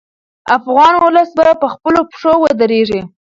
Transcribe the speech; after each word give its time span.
افغان 0.57 0.93
ولس 1.05 1.29
به 1.37 1.51
په 1.61 1.67
خپلو 1.73 1.99
پښو 2.11 2.33
ودرېږي. 2.41 3.01